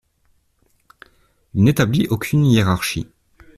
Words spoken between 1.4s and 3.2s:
Il n'établit aucune hiérarchie.